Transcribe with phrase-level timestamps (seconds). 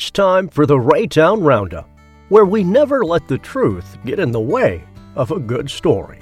[0.00, 1.86] It's time for the Raytown Roundup,
[2.30, 4.82] where we never let the truth get in the way
[5.14, 6.18] of a good story.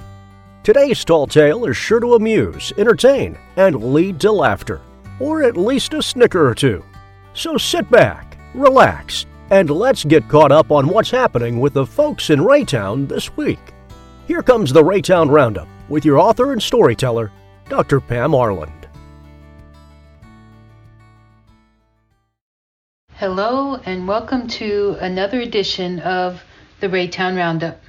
[0.65, 4.81] Today's tall tale is sure to amuse, entertain, and lead to laughter,
[5.21, 6.85] or at least a snicker or two.
[7.35, 12.31] So sit back, relax, and let's get caught up on what's happening with the folks
[12.31, 13.61] in Raytown this week.
[14.27, 17.31] Here comes the Raytown Roundup with your author and storyteller,
[17.69, 18.01] Dr.
[18.01, 18.78] Pam Arland.
[23.19, 26.45] Hello, and welcome to another edition of
[26.79, 27.81] the Raytown Roundup.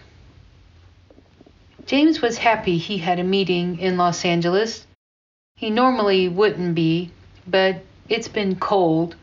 [1.85, 4.87] James was happy he had a meeting in Los Angeles.
[5.55, 7.11] He normally wouldn't be,
[7.45, 9.17] but it's been cold,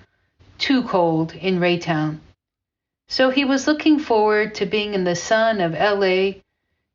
[0.58, 2.20] too cold in Raytown.
[3.08, 6.34] So he was looking forward to being in the sun of LA,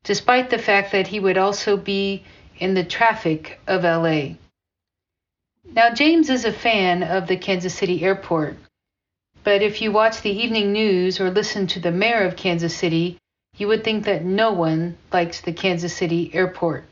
[0.06, 2.24] despite the fact that he would also be
[2.60, 4.36] in the traffic of LA.
[5.66, 8.56] Now, James is a fan of the Kansas City airport.
[9.44, 13.18] But if you watch the evening news or listen to the mayor of Kansas City,
[13.58, 16.86] you would think that no one likes the Kansas City airport.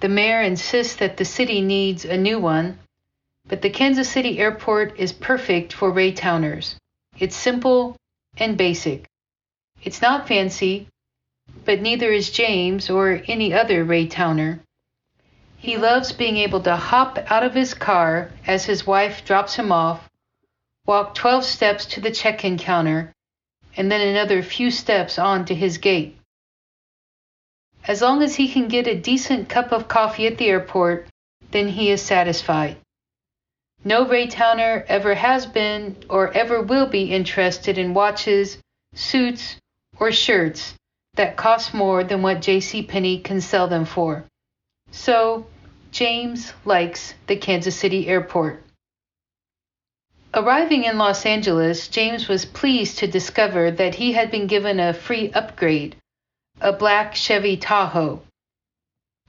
[0.00, 2.78] The mayor insists that the city needs a new one,
[3.46, 6.76] but the Kansas City airport is perfect for Raytowners.
[7.18, 7.96] It's simple
[8.38, 9.06] and basic.
[9.82, 10.88] It's not fancy,
[11.66, 14.60] but neither is James or any other Raytowner.
[15.58, 19.70] He loves being able to hop out of his car as his wife drops him
[19.70, 20.08] off
[20.86, 23.12] walk 12 steps to the check in counter,
[23.76, 26.16] and then another few steps on to his gate.
[27.86, 31.08] As long as he can get a decent cup of coffee at the airport,
[31.50, 32.76] then he is satisfied.
[33.84, 38.58] No Raytowner ever has been or ever will be interested in watches,
[38.94, 39.56] suits,
[39.98, 40.74] or shirts
[41.14, 42.82] that cost more than what J.C.
[42.82, 44.24] Penney can sell them for.
[44.90, 45.46] So,
[45.92, 48.62] James likes the Kansas City airport.
[50.36, 54.92] Arriving in Los Angeles, James was pleased to discover that he had been given a
[54.92, 55.96] free upgrade,
[56.60, 58.20] a black Chevy Tahoe.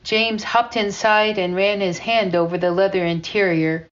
[0.04, 3.88] James hopped inside and ran his hand over the leather interior.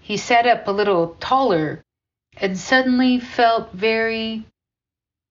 [0.00, 1.82] He sat up a little taller
[2.36, 4.44] and suddenly felt very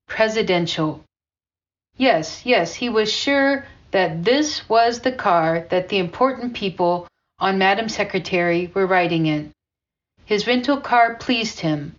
[0.09, 1.05] presidential.
[1.95, 7.07] Yes, yes, he was sure that this was the car that the important people
[7.39, 9.53] on Madam Secretary were riding in.
[10.27, 11.95] His rental car pleased him.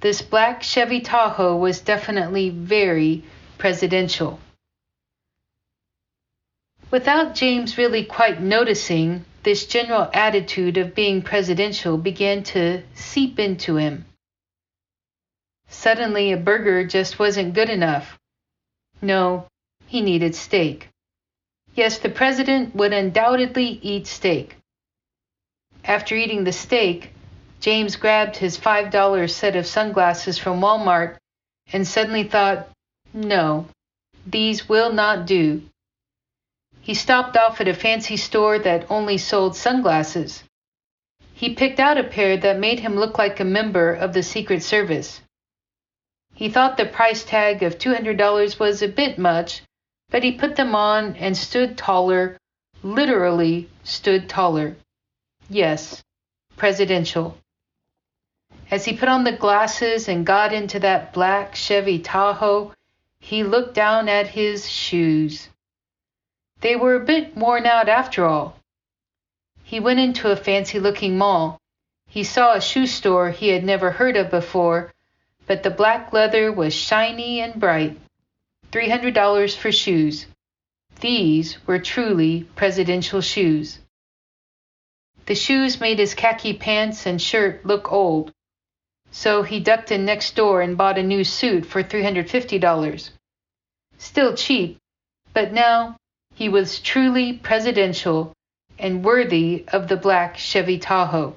[0.00, 3.24] This black Chevy Tahoe was definitely very
[3.58, 4.40] presidential.
[6.90, 13.76] Without James really quite noticing, this general attitude of being presidential began to seep into
[13.76, 14.06] him.
[15.68, 18.18] Suddenly, a burger just wasn't good enough.
[19.02, 19.46] No,
[19.86, 20.88] he needed steak.
[21.74, 24.56] Yes, the president would undoubtedly eat steak.
[25.84, 27.12] After eating the steak,
[27.60, 31.16] James grabbed his $5 set of sunglasses from Walmart
[31.72, 32.68] and suddenly thought,
[33.12, 33.66] no,
[34.26, 35.62] these will not do.
[36.80, 40.44] He stopped off at a fancy store that only sold sunglasses.
[41.34, 44.62] He picked out a pair that made him look like a member of the Secret
[44.62, 45.20] Service.
[46.34, 49.62] He thought the price tag of $200 was a bit much,
[50.10, 52.38] but he put them on and stood taller,
[52.82, 54.76] literally stood taller.
[55.50, 56.02] Yes,
[56.56, 57.36] presidential.
[58.70, 62.74] As he put on the glasses and got into that black Chevy Tahoe,
[63.18, 65.48] he looked down at his shoes.
[66.60, 68.58] They were a bit worn out after all.
[69.62, 71.58] He went into a fancy looking mall.
[72.06, 74.92] He saw a shoe store he had never heard of before,
[75.46, 77.98] but the black leather was shiny and bright.
[78.70, 80.26] $300 for shoes.
[81.00, 83.78] These were truly presidential shoes.
[85.24, 88.32] The shoes made his khaki pants and shirt look old.
[89.10, 93.10] So he ducked in next door and bought a new suit for $350.
[93.98, 94.78] Still cheap,
[95.32, 95.96] but now
[96.34, 98.32] he was truly presidential
[98.78, 101.34] and worthy of the black Chevy Tahoe.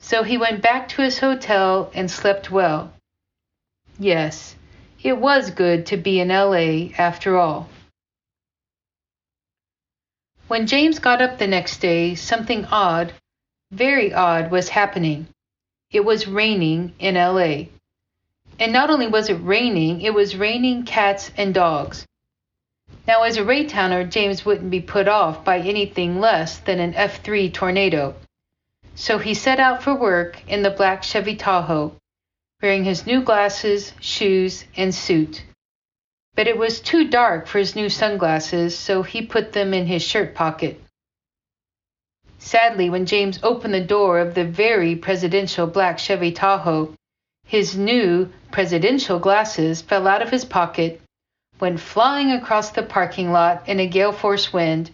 [0.00, 2.92] So he went back to his hotel and slept well.
[3.98, 4.54] Yes,
[5.02, 7.68] it was good to be in LA after all.
[10.48, 13.14] When James got up the next day, something odd,
[13.70, 15.26] very odd, was happening.
[15.94, 17.66] It was raining in LA.
[18.58, 22.04] And not only was it raining, it was raining cats and dogs.
[23.06, 27.52] Now, as a Raytowner, James wouldn't be put off by anything less than an F3
[27.52, 28.16] tornado.
[28.96, 31.94] So he set out for work in the black Chevy Tahoe,
[32.60, 35.44] wearing his new glasses, shoes, and suit.
[36.34, 40.02] But it was too dark for his new sunglasses, so he put them in his
[40.02, 40.80] shirt pocket.
[42.44, 46.94] Sadly, when James opened the door of the very presidential black Chevy Tahoe,
[47.46, 51.00] His new presidential glasses fell out of his pocket,
[51.58, 54.90] went flying across the parking lot in a gale force wind,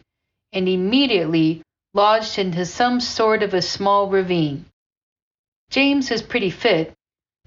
[0.53, 1.61] and immediately
[1.93, 4.65] lodged into some sort of a small ravine.
[5.71, 6.93] James is pretty fit,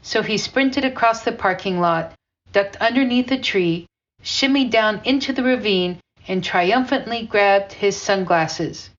[0.02, 2.12] so he sprinted across the parking lot,
[2.52, 3.88] ducked underneath a tree,
[4.22, 5.98] shimmied down into the ravine,
[6.28, 8.90] and triumphantly grabbed his sunglasses.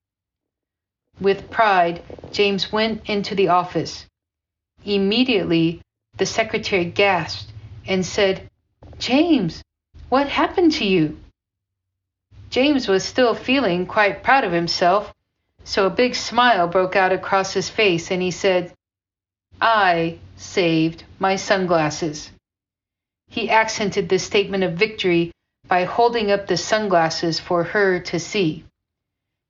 [1.19, 4.05] With pride, James went into the office.
[4.83, 5.81] Immediately,
[6.17, 7.51] the secretary gasped
[7.87, 8.49] and said,
[8.97, 9.63] James,
[10.09, 11.17] what happened to you?
[12.49, 15.13] James was still feeling quite proud of himself,
[15.63, 18.73] so a big smile broke out across his face and he said,
[19.59, 22.31] I saved my sunglasses.
[23.29, 25.31] He accented this statement of victory
[25.67, 28.63] by holding up the sunglasses for her to see.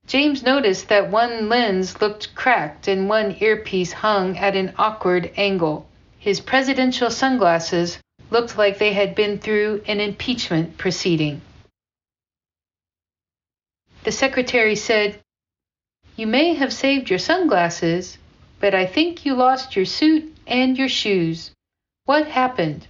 [0.08, 5.88] James noticed that one lens looked cracked and one earpiece hung at an awkward angle.
[6.20, 8.00] His presidential sunglasses
[8.30, 11.42] looked like they had been through an impeachment proceeding.
[14.04, 15.20] The secretary said,
[16.16, 18.20] You may have saved your sunglasses,
[18.60, 21.50] but I think you lost your suit and your shoes.
[22.06, 22.88] What happened?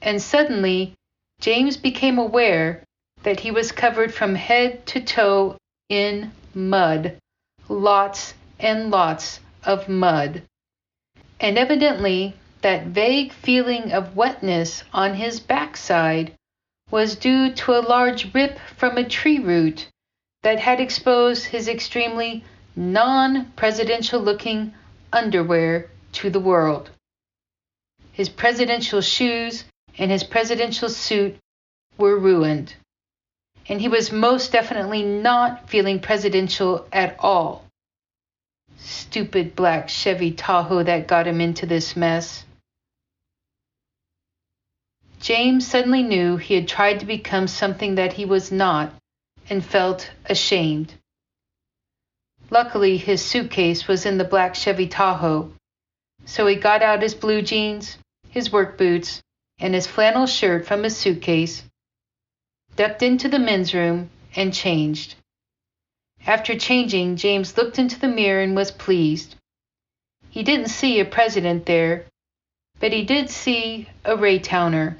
[0.00, 0.94] And suddenly,
[1.40, 2.82] James became aware
[3.22, 5.58] that he was covered from head to toe
[5.88, 7.18] in mud,
[7.68, 10.42] lots and lots of mud.
[11.40, 16.32] And evidently, that vague feeling of wetness on his backside
[16.90, 19.88] was due to a large rip from a tree root
[20.42, 22.44] that had exposed his extremely
[22.76, 24.72] non presidential looking
[25.12, 26.90] underwear to the world.
[28.12, 29.64] His presidential shoes
[29.98, 31.36] and his presidential suit
[31.98, 32.74] were ruined.
[33.68, 37.64] And he was most definitely not feeling presidential at all.
[38.76, 42.44] Stupid black Chevy Tahoe that got him into this mess.
[45.20, 48.92] James suddenly knew he had tried to become something that he was not
[49.48, 50.92] and felt ashamed.
[52.50, 55.50] Luckily, his suitcase was in the black Chevy Tahoe,
[56.26, 57.96] so he got out his blue jeans,
[58.28, 59.22] his work boots,
[59.58, 61.62] and his flannel shirt from his suitcase,
[62.76, 65.14] ducked into the men's room, and changed.
[66.26, 69.36] After changing, James looked into the mirror and was pleased.
[70.30, 72.06] He didn't see a president there,
[72.80, 74.96] but he did see a Raytowner,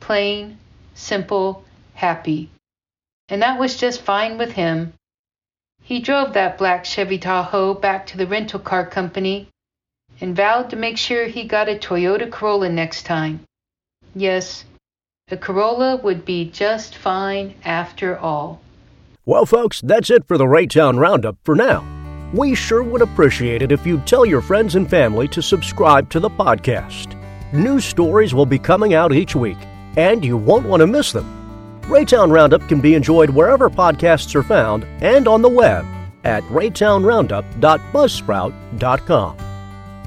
[0.00, 0.58] plain,
[0.94, 1.64] simple,
[1.94, 2.50] happy.
[3.28, 4.94] And that was just fine with him.
[5.82, 9.48] He drove that black Chevy Tahoe back to the rental car company
[10.20, 13.40] and vowed to make sure he got a Toyota Corolla next time.
[14.14, 14.64] Yes,
[15.32, 18.60] a Corolla would be just fine after all.
[19.26, 21.84] Well, folks, that's it for the Raytown Roundup for now.
[22.32, 26.20] We sure would appreciate it if you'd tell your friends and family to subscribe to
[26.20, 27.16] the podcast.
[27.52, 29.58] New stories will be coming out each week,
[29.96, 31.36] and you won't want to miss them.
[31.82, 35.84] Raytown Roundup can be enjoyed wherever podcasts are found and on the web
[36.22, 39.36] at raytownroundup.buzzsprout.com.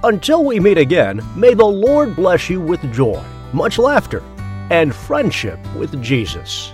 [0.04, 3.22] Until we meet again, may the Lord bless you with joy,
[3.52, 4.24] much laughter,
[4.74, 6.74] and friendship with Jesus.